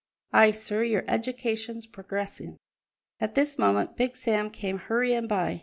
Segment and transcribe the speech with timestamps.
[0.33, 2.57] Ay, sir, your education's progressin'!"
[3.19, 5.59] At this moment Big Sam came hurrying by.